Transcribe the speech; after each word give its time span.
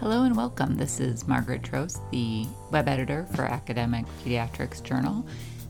Hello 0.00 0.24
and 0.24 0.36
welcome. 0.36 0.76
This 0.76 1.00
is 1.00 1.26
Margaret 1.26 1.62
Trost, 1.62 2.02
the 2.10 2.46
web 2.70 2.86
editor 2.86 3.26
for 3.34 3.46
Academic 3.46 4.04
Pediatrics 4.22 4.82
Journal, 4.82 5.26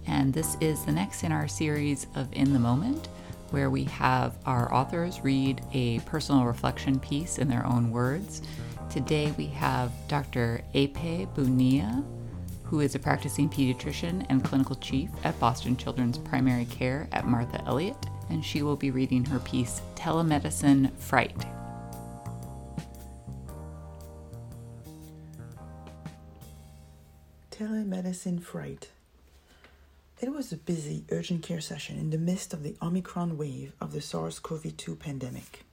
and 0.08 0.34
this 0.34 0.56
is 0.60 0.84
the 0.84 0.90
next 0.90 1.22
in 1.22 1.30
our 1.30 1.46
series 1.46 2.08
of 2.16 2.28
In 2.32 2.52
the 2.52 2.58
Moment, 2.58 3.06
where 3.50 3.70
we 3.70 3.84
have 3.84 4.36
our 4.44 4.74
authors 4.74 5.20
read 5.20 5.62
a 5.72 6.00
personal 6.00 6.44
reflection 6.44 6.98
piece 6.98 7.38
in 7.38 7.46
their 7.48 7.64
own 7.64 7.92
words. 7.92 8.42
Today 8.90 9.32
we 9.38 9.46
have 9.46 9.92
Dr. 10.08 10.60
Ape 10.74 11.28
Bunia, 11.36 12.04
who 12.64 12.80
is 12.80 12.96
a 12.96 12.98
practicing 12.98 13.48
pediatrician 13.48 14.26
and 14.28 14.44
clinical 14.44 14.74
chief 14.74 15.08
at 15.22 15.38
Boston 15.38 15.76
Children's 15.76 16.18
Primary 16.18 16.64
Care 16.64 17.08
at 17.12 17.28
Martha 17.28 17.62
Eliot, 17.64 17.96
and 18.28 18.44
she 18.44 18.62
will 18.62 18.76
be 18.76 18.90
reading 18.90 19.24
her 19.24 19.38
piece 19.38 19.82
Telemedicine 19.94 20.92
Fright 20.98 21.46
Telemedicine 27.86 28.42
fright. 28.42 28.88
It 30.20 30.32
was 30.32 30.50
a 30.50 30.56
busy 30.56 31.04
urgent 31.12 31.44
care 31.44 31.60
session 31.60 31.96
in 31.98 32.10
the 32.10 32.18
midst 32.18 32.52
of 32.52 32.64
the 32.64 32.74
Omicron 32.82 33.38
wave 33.38 33.74
of 33.80 33.92
the 33.92 34.00
SARS 34.00 34.40
CoV 34.40 34.76
2 34.76 34.96
pandemic. 34.96 35.64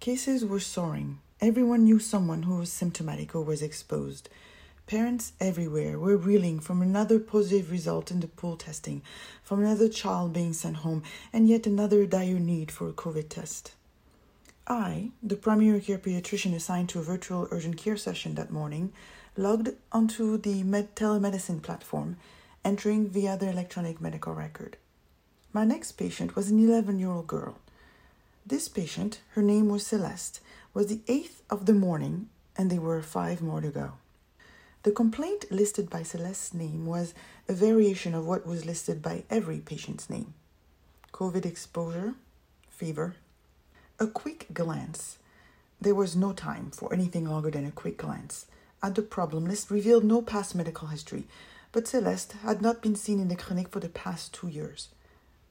Cases 0.00 0.44
were 0.44 0.58
soaring. 0.58 1.20
Everyone 1.40 1.84
knew 1.84 2.00
someone 2.00 2.42
who 2.42 2.56
was 2.56 2.72
symptomatic 2.72 3.32
or 3.32 3.42
was 3.42 3.62
exposed. 3.62 4.28
Parents 4.88 5.34
everywhere 5.38 6.00
were 6.00 6.16
reeling 6.16 6.58
from 6.58 6.82
another 6.82 7.20
positive 7.20 7.70
result 7.70 8.10
in 8.10 8.18
the 8.18 8.26
pool 8.26 8.56
testing, 8.56 9.00
from 9.44 9.60
another 9.60 9.88
child 9.88 10.32
being 10.32 10.52
sent 10.52 10.78
home, 10.78 11.04
and 11.32 11.48
yet 11.48 11.64
another 11.64 12.06
dire 12.06 12.40
need 12.40 12.72
for 12.72 12.88
a 12.88 12.92
COVID 12.92 13.28
test. 13.28 13.74
I, 14.66 15.10
the 15.22 15.36
primary 15.36 15.80
care 15.80 15.98
pediatrician 15.98 16.56
assigned 16.56 16.88
to 16.88 16.98
a 16.98 17.02
virtual 17.02 17.46
urgent 17.52 17.76
care 17.76 17.96
session 17.96 18.34
that 18.34 18.50
morning, 18.50 18.92
logged 19.36 19.70
onto 19.90 20.38
the 20.38 20.62
med- 20.62 20.94
telemedicine 20.94 21.62
platform, 21.62 22.16
entering 22.64 23.08
via 23.08 23.36
the 23.36 23.48
electronic 23.48 24.00
medical 24.00 24.34
record. 24.34 24.76
My 25.52 25.64
next 25.64 25.92
patient 25.92 26.36
was 26.36 26.50
an 26.50 26.58
11 26.58 26.98
year 26.98 27.10
old 27.10 27.26
girl. 27.26 27.58
This 28.46 28.68
patient, 28.68 29.20
her 29.30 29.42
name 29.42 29.68
was 29.68 29.86
Celeste, 29.86 30.40
was 30.72 30.88
the 30.88 31.00
eighth 31.08 31.42
of 31.48 31.66
the 31.66 31.72
morning, 31.72 32.28
and 32.56 32.70
there 32.70 32.80
were 32.80 33.02
five 33.02 33.40
more 33.40 33.60
to 33.60 33.68
go. 33.68 33.92
The 34.82 34.92
complaint 34.92 35.50
listed 35.50 35.88
by 35.88 36.02
Celeste's 36.02 36.52
name 36.52 36.84
was 36.84 37.14
a 37.48 37.54
variation 37.54 38.14
of 38.14 38.26
what 38.26 38.46
was 38.46 38.66
listed 38.66 39.00
by 39.00 39.24
every 39.30 39.58
patient's 39.58 40.10
name 40.10 40.34
COVID 41.12 41.46
exposure, 41.46 42.14
fever, 42.68 43.14
a 43.98 44.06
quick 44.06 44.46
glance. 44.52 45.18
There 45.80 45.94
was 45.94 46.14
no 46.16 46.32
time 46.32 46.70
for 46.70 46.92
anything 46.92 47.24
longer 47.24 47.50
than 47.50 47.64
a 47.64 47.70
quick 47.70 47.96
glance 47.96 48.46
at 48.84 48.96
the 48.96 49.02
problem 49.02 49.46
list 49.46 49.70
revealed 49.70 50.04
no 50.04 50.20
past 50.20 50.54
medical 50.54 50.88
history, 50.88 51.24
but 51.72 51.88
Celeste 51.88 52.32
had 52.44 52.60
not 52.60 52.82
been 52.82 52.94
seen 52.94 53.18
in 53.18 53.28
the 53.28 53.34
clinic 53.34 53.70
for 53.70 53.80
the 53.80 53.88
past 53.88 54.34
two 54.34 54.46
years. 54.46 54.88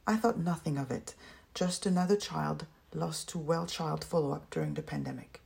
I 0.06 0.18
thought 0.18 0.38
nothing 0.38 0.78
of 0.78 0.92
it, 0.92 1.16
just 1.56 1.88
another 1.88 2.16
child 2.16 2.68
lost 2.94 3.30
to 3.30 3.40
well 3.40 3.66
child 3.66 4.04
follow 4.04 4.34
up 4.34 4.52
during 4.52 4.76
the 4.76 4.84
pandemic. 4.84 5.42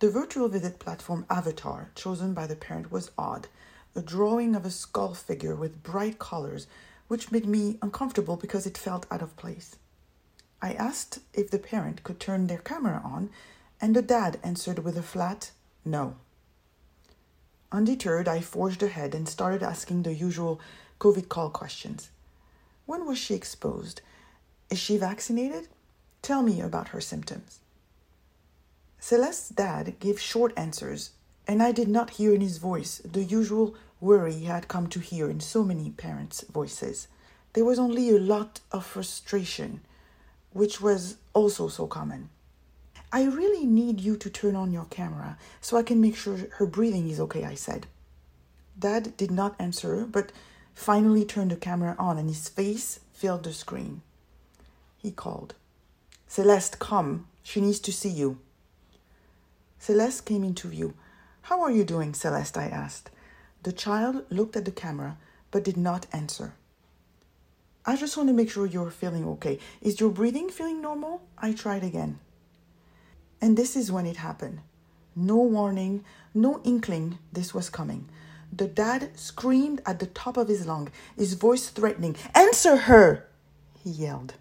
The 0.00 0.10
virtual 0.10 0.48
visit 0.48 0.78
platform 0.78 1.24
avatar 1.30 1.90
chosen 1.94 2.34
by 2.34 2.46
the 2.46 2.56
parent 2.56 2.92
was 2.92 3.10
odd, 3.16 3.48
a 3.96 4.02
drawing 4.02 4.54
of 4.54 4.66
a 4.66 4.70
skull 4.70 5.14
figure 5.14 5.56
with 5.56 5.82
bright 5.82 6.18
colors, 6.18 6.66
which 7.08 7.32
made 7.32 7.46
me 7.46 7.78
uncomfortable 7.80 8.36
because 8.36 8.66
it 8.66 8.76
felt 8.76 9.06
out 9.10 9.22
of 9.22 9.34
place. 9.36 9.76
I 10.60 10.74
asked 10.74 11.20
if 11.32 11.50
the 11.50 11.58
parent 11.58 12.04
could 12.04 12.20
turn 12.20 12.48
their 12.48 12.58
camera 12.58 13.00
on, 13.02 13.30
and 13.80 13.96
the 13.96 14.02
dad 14.02 14.38
answered 14.42 14.80
with 14.80 14.98
a 14.98 15.02
flat 15.02 15.50
no. 15.86 16.16
Undeterred, 17.74 18.28
I 18.28 18.40
forged 18.40 18.84
ahead 18.84 19.16
and 19.16 19.28
started 19.28 19.60
asking 19.60 20.04
the 20.04 20.14
usual 20.14 20.60
COVID 21.00 21.28
call 21.28 21.50
questions. 21.50 22.08
When 22.86 23.04
was 23.04 23.18
she 23.18 23.34
exposed? 23.34 24.00
Is 24.70 24.78
she 24.78 24.96
vaccinated? 24.96 25.66
Tell 26.22 26.40
me 26.44 26.60
about 26.60 26.90
her 26.90 27.00
symptoms. 27.00 27.58
Celeste's 29.00 29.48
dad 29.48 29.98
gave 29.98 30.20
short 30.20 30.52
answers, 30.56 31.10
and 31.48 31.60
I 31.60 31.72
did 31.72 31.88
not 31.88 32.10
hear 32.10 32.32
in 32.32 32.42
his 32.42 32.58
voice 32.58 32.98
the 33.04 33.24
usual 33.24 33.74
worry 34.00 34.34
he 34.34 34.44
had 34.44 34.68
come 34.68 34.86
to 34.86 35.00
hear 35.00 35.28
in 35.28 35.40
so 35.40 35.64
many 35.64 35.90
parents' 35.90 36.44
voices. 36.44 37.08
There 37.54 37.64
was 37.64 37.80
only 37.80 38.10
a 38.10 38.20
lot 38.20 38.60
of 38.70 38.86
frustration, 38.86 39.80
which 40.52 40.80
was 40.80 41.16
also 41.32 41.66
so 41.66 41.88
common. 41.88 42.30
I 43.14 43.22
really 43.26 43.64
need 43.64 44.00
you 44.00 44.16
to 44.16 44.28
turn 44.28 44.56
on 44.56 44.72
your 44.72 44.86
camera 44.86 45.38
so 45.60 45.76
I 45.76 45.84
can 45.84 46.00
make 46.00 46.16
sure 46.16 46.48
her 46.54 46.66
breathing 46.66 47.08
is 47.08 47.20
okay, 47.20 47.44
I 47.44 47.54
said. 47.54 47.86
Dad 48.76 49.16
did 49.16 49.30
not 49.30 49.54
answer, 49.56 50.04
but 50.04 50.32
finally 50.74 51.24
turned 51.24 51.52
the 51.52 51.56
camera 51.56 51.94
on 51.96 52.18
and 52.18 52.28
his 52.28 52.48
face 52.48 52.98
filled 53.12 53.44
the 53.44 53.52
screen. 53.52 54.02
He 54.98 55.12
called, 55.12 55.54
Celeste, 56.26 56.80
come. 56.80 57.28
She 57.44 57.60
needs 57.60 57.78
to 57.80 57.92
see 57.92 58.08
you. 58.08 58.40
Celeste 59.78 60.24
came 60.24 60.42
into 60.42 60.66
view. 60.66 60.94
How 61.42 61.62
are 61.62 61.70
you 61.70 61.84
doing, 61.84 62.14
Celeste? 62.14 62.56
I 62.58 62.66
asked. 62.66 63.10
The 63.62 63.72
child 63.72 64.24
looked 64.28 64.56
at 64.56 64.64
the 64.64 64.72
camera 64.72 65.18
but 65.52 65.62
did 65.62 65.76
not 65.76 66.08
answer. 66.12 66.54
I 67.86 67.94
just 67.94 68.16
want 68.16 68.28
to 68.28 68.32
make 68.34 68.50
sure 68.50 68.66
you're 68.66 68.90
feeling 68.90 69.24
okay. 69.28 69.60
Is 69.80 70.00
your 70.00 70.10
breathing 70.10 70.48
feeling 70.48 70.82
normal? 70.82 71.22
I 71.38 71.52
tried 71.52 71.84
again. 71.84 72.18
And 73.44 73.58
this 73.58 73.76
is 73.76 73.92
when 73.92 74.06
it 74.06 74.16
happened. 74.16 74.60
No 75.14 75.36
warning, 75.36 76.02
no 76.32 76.62
inkling 76.64 77.18
this 77.30 77.52
was 77.52 77.68
coming. 77.68 78.08
The 78.50 78.66
dad 78.66 79.10
screamed 79.18 79.82
at 79.84 79.98
the 79.98 80.06
top 80.06 80.38
of 80.38 80.48
his 80.48 80.64
lung, 80.64 80.88
his 81.14 81.34
voice 81.34 81.68
threatening. 81.68 82.16
Answer 82.34 82.76
her! 82.88 83.26
he 83.82 83.90
yelled. 83.90 84.32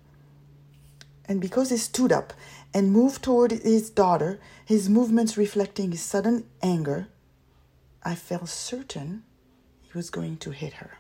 And 1.26 1.42
because 1.42 1.70
he 1.70 1.76
stood 1.76 2.14
up 2.14 2.32
and 2.74 2.94
moved 2.94 3.22
toward 3.22 3.52
his 3.52 3.90
daughter, 3.90 4.40
his 4.64 4.88
movements 4.88 5.36
reflecting 5.36 5.92
his 5.92 6.02
sudden 6.02 6.46
anger, 6.62 7.10
I 8.04 8.16
felt 8.16 8.48
certain 8.48 9.24
he 9.82 9.92
was 9.94 10.10
going 10.10 10.38
to 10.38 10.52
hit 10.52 10.76
her. 10.76 10.92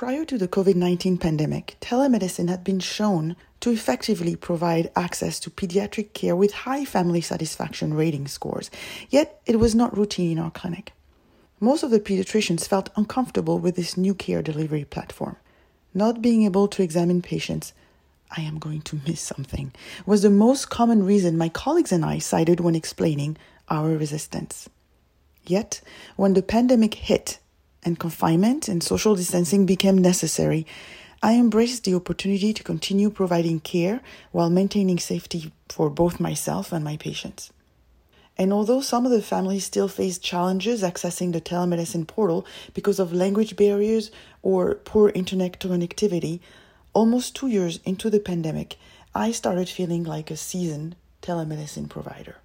Prior 0.00 0.24
to 0.24 0.38
the 0.38 0.48
COVID 0.48 0.76
19 0.76 1.18
pandemic, 1.18 1.76
telemedicine 1.82 2.48
had 2.48 2.64
been 2.64 2.80
shown 2.80 3.36
to 3.60 3.70
effectively 3.70 4.34
provide 4.34 4.90
access 4.96 5.38
to 5.40 5.50
pediatric 5.50 6.14
care 6.14 6.34
with 6.34 6.64
high 6.64 6.86
family 6.86 7.20
satisfaction 7.20 7.92
rating 7.92 8.26
scores, 8.26 8.70
yet 9.10 9.42
it 9.44 9.60
was 9.60 9.74
not 9.74 9.94
routine 9.94 10.38
in 10.38 10.38
our 10.38 10.50
clinic. 10.50 10.94
Most 11.60 11.82
of 11.82 11.90
the 11.90 12.00
pediatricians 12.00 12.66
felt 12.66 12.88
uncomfortable 12.96 13.58
with 13.58 13.76
this 13.76 13.98
new 13.98 14.14
care 14.14 14.40
delivery 14.40 14.86
platform. 14.86 15.36
Not 15.92 16.22
being 16.22 16.44
able 16.44 16.66
to 16.68 16.82
examine 16.82 17.20
patients, 17.20 17.74
I 18.34 18.40
am 18.40 18.58
going 18.58 18.80
to 18.80 19.00
miss 19.06 19.20
something, 19.20 19.70
was 20.06 20.22
the 20.22 20.30
most 20.30 20.70
common 20.70 21.04
reason 21.04 21.36
my 21.36 21.50
colleagues 21.50 21.92
and 21.92 22.06
I 22.06 22.20
cited 22.20 22.58
when 22.58 22.74
explaining 22.74 23.36
our 23.68 23.90
resistance. 23.90 24.66
Yet, 25.44 25.82
when 26.16 26.32
the 26.32 26.42
pandemic 26.42 26.94
hit 26.94 27.38
and 27.82 27.98
confinement 27.98 28.68
and 28.68 28.82
social 28.82 29.14
distancing 29.14 29.66
became 29.66 29.98
necessary, 29.98 30.66
I 31.22 31.34
embraced 31.34 31.84
the 31.84 31.94
opportunity 31.94 32.52
to 32.54 32.62
continue 32.62 33.10
providing 33.10 33.60
care 33.60 34.00
while 34.32 34.48
maintaining 34.48 34.98
safety 34.98 35.52
for 35.68 35.90
both 35.90 36.18
myself 36.18 36.72
and 36.72 36.82
my 36.82 36.96
patients. 36.96 37.52
And 38.38 38.54
although 38.54 38.80
some 38.80 39.04
of 39.04 39.12
the 39.12 39.20
families 39.20 39.66
still 39.66 39.86
face 39.86 40.16
challenges 40.16 40.82
accessing 40.82 41.32
the 41.32 41.42
telemedicine 41.42 42.06
portal 42.06 42.46
because 42.72 42.98
of 42.98 43.12
language 43.12 43.54
barriers 43.54 44.10
or 44.42 44.76
poor 44.76 45.10
internet 45.14 45.60
connectivity, 45.60 46.40
almost 46.94 47.36
two 47.36 47.48
years 47.48 47.80
into 47.84 48.08
the 48.08 48.18
pandemic, 48.18 48.76
I 49.14 49.32
started 49.32 49.68
feeling 49.68 50.04
like 50.04 50.30
a 50.30 50.38
seasoned 50.38 50.96
telemedicine 51.20 51.90
provider. 51.90 52.36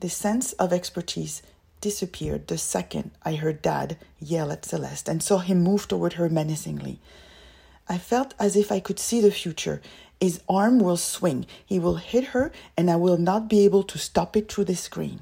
The 0.00 0.08
sense 0.10 0.54
of 0.54 0.72
expertise 0.72 1.42
disappeared 1.80 2.46
the 2.46 2.58
second 2.58 3.10
I 3.24 3.34
heard 3.34 3.62
Dad 3.62 3.96
yell 4.18 4.50
at 4.50 4.64
Celeste 4.64 5.08
and 5.08 5.22
saw 5.22 5.38
him 5.38 5.62
move 5.62 5.88
toward 5.88 6.14
her 6.14 6.28
menacingly. 6.28 7.00
I 7.88 7.98
felt 7.98 8.34
as 8.38 8.56
if 8.56 8.72
I 8.72 8.80
could 8.80 8.98
see 8.98 9.20
the 9.20 9.30
future. 9.30 9.80
His 10.20 10.40
arm 10.48 10.78
will 10.78 10.96
swing, 10.96 11.46
he 11.64 11.78
will 11.78 11.96
hit 11.96 12.28
her, 12.28 12.50
and 12.76 12.90
I 12.90 12.96
will 12.96 13.18
not 13.18 13.48
be 13.48 13.64
able 13.64 13.82
to 13.84 13.98
stop 13.98 14.36
it 14.36 14.50
through 14.50 14.64
the 14.64 14.74
screen. 14.74 15.20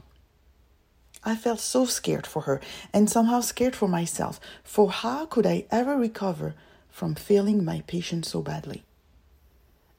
I 1.24 1.36
felt 1.36 1.60
so 1.60 1.86
scared 1.86 2.26
for 2.26 2.42
her 2.42 2.60
and 2.92 3.08
somehow 3.08 3.40
scared 3.40 3.74
for 3.74 3.88
myself, 3.88 4.38
for 4.62 4.90
how 4.90 5.26
could 5.26 5.46
I 5.46 5.66
ever 5.70 5.96
recover 5.96 6.54
from 6.90 7.14
failing 7.14 7.64
my 7.64 7.82
patient 7.86 8.24
so 8.26 8.42
badly? 8.42 8.84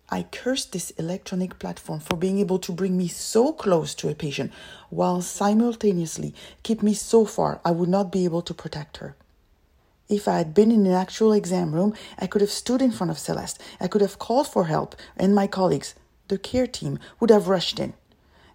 I 0.09 0.23
cursed 0.23 0.71
this 0.71 0.91
electronic 0.91 1.57
platform 1.57 1.99
for 1.99 2.15
being 2.15 2.39
able 2.39 2.59
to 2.59 2.71
bring 2.71 2.95
me 2.95 3.07
so 3.07 3.51
close 3.51 3.95
to 3.95 4.09
a 4.09 4.15
patient 4.15 4.51
while 4.89 5.21
simultaneously 5.21 6.33
keep 6.61 6.83
me 6.83 6.93
so 6.93 7.25
far 7.25 7.59
I 7.65 7.71
would 7.71 7.89
not 7.89 8.11
be 8.11 8.23
able 8.25 8.43
to 8.43 8.53
protect 8.53 8.97
her. 8.97 9.15
If 10.07 10.27
I 10.27 10.37
had 10.37 10.53
been 10.53 10.71
in 10.71 10.85
an 10.85 10.93
actual 10.93 11.33
exam 11.33 11.73
room, 11.73 11.95
I 12.19 12.27
could 12.27 12.41
have 12.41 12.51
stood 12.51 12.81
in 12.81 12.91
front 12.91 13.09
of 13.09 13.17
Celeste. 13.17 13.59
I 13.79 13.87
could 13.87 14.01
have 14.01 14.19
called 14.19 14.47
for 14.47 14.65
help 14.65 14.95
and 15.17 15.33
my 15.33 15.47
colleagues. 15.47 15.95
the 16.27 16.37
care 16.37 16.67
team 16.67 16.97
would 17.19 17.29
have 17.29 17.47
rushed 17.47 17.79
in. 17.79 17.93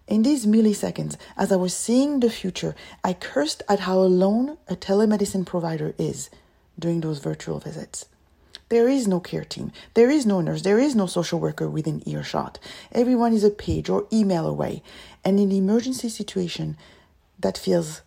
In 0.07 0.23
these 0.23 0.45
milliseconds, 0.45 1.15
as 1.37 1.51
I 1.51 1.55
was 1.55 1.73
seeing 1.73 2.19
the 2.19 2.29
future, 2.29 2.75
I 3.03 3.13
cursed 3.13 3.63
at 3.69 3.81
how 3.81 3.99
alone 3.99 4.57
a 4.67 4.75
telemedicine 4.75 5.45
provider 5.45 5.93
is 5.97 6.29
during 6.77 7.01
those 7.01 7.19
virtual 7.19 7.59
visits. 7.59 8.05
There 8.71 8.87
is 8.87 9.05
no 9.05 9.19
care 9.19 9.43
team, 9.43 9.73
there 9.95 10.09
is 10.09 10.25
no 10.25 10.39
nurse, 10.39 10.61
there 10.61 10.79
is 10.79 10.95
no 10.95 11.05
social 11.05 11.41
worker 11.41 11.69
within 11.69 12.07
earshot. 12.07 12.57
Everyone 12.93 13.33
is 13.33 13.43
a 13.43 13.49
page 13.49 13.89
or 13.89 14.07
email 14.13 14.47
away. 14.47 14.81
And 15.25 15.41
in 15.41 15.51
emergency 15.51 16.07
situation, 16.07 16.77
that 17.37 17.57
feels 17.57 18.01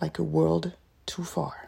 like 0.00 0.18
a 0.18 0.24
world 0.24 0.72
too 1.06 1.22
far. 1.22 1.67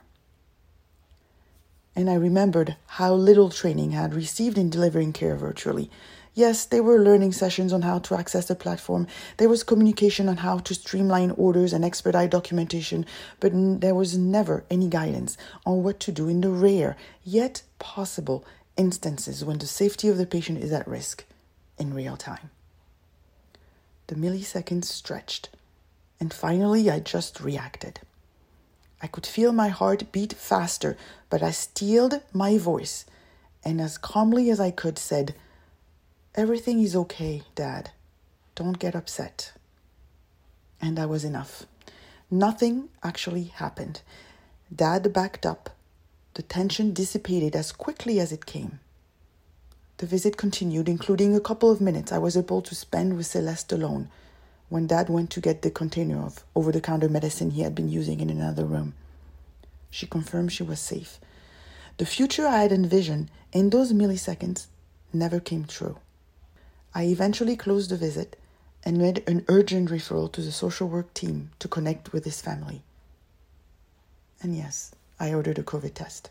And 1.97 2.09
I 2.09 2.15
remembered 2.15 2.77
how 2.87 3.15
little 3.15 3.51
training 3.51 3.95
I 3.95 4.03
had 4.03 4.15
received 4.15 4.57
in 4.57 4.71
delivering 4.71 5.13
care 5.13 5.37
virtually. 5.37 5.91
Yes, 6.33 6.65
there 6.65 6.85
were 6.85 7.01
learning 7.01 7.33
sessions 7.33 7.73
on 7.73 7.83
how 7.83 7.99
to 7.99 8.15
access 8.15 8.47
the 8.47 8.55
platform. 8.55 9.09
There 9.37 9.49
was 9.49 9.65
communication 9.65 10.29
on 10.29 10.39
how 10.39 10.59
to 10.59 10.75
streamline 10.75 11.33
orders 11.33 11.73
and 11.73 11.85
expedite 11.85 12.31
documentation, 12.31 13.05
but 13.41 13.53
there 13.55 13.97
was 13.97 14.17
never 14.17 14.65
any 14.71 14.89
guidance 14.89 15.37
on 15.67 15.83
what 15.83 15.99
to 16.01 16.13
do 16.13 16.29
in 16.29 16.41
the 16.41 16.51
rare, 16.51 16.97
yet 17.25 17.63
possible, 17.81 18.45
instances 18.77 19.45
when 19.45 19.59
the 19.59 19.67
safety 19.67 20.09
of 20.09 20.17
the 20.17 20.27
patient 20.27 20.59
is 20.59 20.73
at 20.73 20.87
risk 20.87 21.25
in 21.79 21.93
real 21.93 22.17
time. 22.17 22.51
The 24.07 24.15
milliseconds 24.15 24.85
stretched, 24.85 25.51
and 26.19 26.33
finally 26.33 26.89
I 26.91 27.01
just 27.01 27.41
reacted. 27.41 28.01
I 29.03 29.07
could 29.07 29.27
feel 29.27 29.53
my 29.53 29.69
heart 29.69 30.13
beat 30.13 30.35
faster, 30.35 30.97
but 31.29 31.43
I 31.43 31.51
steeled 31.51 32.21
my 32.33 32.59
voice 32.59 33.07
and 33.65 33.81
as 33.81 33.99
calmly 33.99 34.51
as 34.51 34.61
I 34.61 34.71
could 34.71 34.99
said, 34.99 35.35
Everything 36.35 36.81
is 36.81 36.95
okay, 36.95 37.43
Dad. 37.55 37.91
Don't 38.55 38.79
get 38.79 38.95
upset. 38.95 39.53
And 40.81 40.97
that 40.97 41.09
was 41.09 41.25
enough. 41.25 41.67
Nothing 42.31 42.89
actually 43.03 43.45
happened. 43.45 44.01
Dad 44.75 45.13
backed 45.13 45.45
up. 45.45 45.71
The 46.35 46.43
tension 46.43 46.95
dissipated 46.95 47.57
as 47.57 47.73
quickly 47.73 48.21
as 48.21 48.31
it 48.33 48.47
came. 48.47 48.79
The 49.97 50.07
visit 50.07 50.37
continued, 50.37 50.89
including 50.89 51.35
a 51.35 51.41
couple 51.41 51.71
of 51.71 51.81
minutes 51.81 52.13
I 52.13 52.19
was 52.19 52.37
able 52.37 52.63
to 52.63 52.75
spend 52.75 53.17
with 53.17 53.27
Celeste 53.27 53.73
alone 53.73 54.09
when 54.71 54.87
Dad 54.87 55.11
went 55.11 55.29
to 55.31 55.41
get 55.41 55.61
the 55.61 55.71
container 55.71 56.25
of 56.25 56.45
over 56.55 56.73
the 56.73 56.81
counter 56.81 57.09
medicine 57.09 57.51
he 57.51 57.61
had 57.61 57.75
been 57.75 57.91
using 57.91 58.21
in 58.21 58.31
another 58.31 58.65
room. 58.65 58.95
She 59.91 60.07
confirmed 60.07 60.53
she 60.53 60.63
was 60.63 60.81
safe. 60.81 61.19
The 61.99 62.07
future 62.07 62.47
I 62.47 62.63
had 62.63 62.73
envisioned 62.73 63.31
in 63.53 63.69
those 63.69 63.93
milliseconds 63.93 64.69
never 65.13 65.41
came 65.41 65.65
true. 65.65 65.99
I 66.95 67.05
eventually 67.05 67.57
closed 67.57 67.91
the 67.91 67.97
visit 67.97 68.37
and 68.85 68.97
made 68.97 69.23
an 69.29 69.45
urgent 69.49 69.91
referral 69.91 70.33
to 70.33 70.41
the 70.41 70.53
social 70.53 70.89
work 70.89 71.13
team 71.13 71.51
to 71.59 71.69
connect 71.69 72.13
with 72.13 72.25
his 72.25 72.41
family. 72.41 72.83
And 74.41 74.57
yes, 74.57 74.93
I 75.19 75.35
ordered 75.35 75.59
a 75.59 75.63
COVID 75.63 75.95
test. 75.95 76.31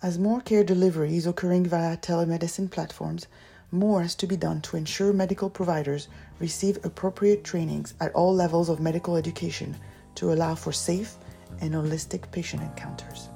As 0.00 0.16
more 0.16 0.40
care 0.40 0.62
delivery 0.62 1.16
is 1.16 1.26
occurring 1.26 1.66
via 1.66 1.96
telemedicine 1.96 2.70
platforms, 2.70 3.26
more 3.70 4.02
has 4.02 4.14
to 4.16 4.26
be 4.26 4.36
done 4.36 4.60
to 4.62 4.76
ensure 4.76 5.12
medical 5.12 5.50
providers 5.50 6.08
receive 6.38 6.84
appropriate 6.84 7.44
trainings 7.44 7.94
at 8.00 8.12
all 8.14 8.34
levels 8.34 8.68
of 8.68 8.80
medical 8.80 9.16
education 9.16 9.76
to 10.14 10.32
allow 10.32 10.54
for 10.54 10.72
safe 10.72 11.16
and 11.60 11.74
holistic 11.74 12.30
patient 12.30 12.62
encounters. 12.62 13.28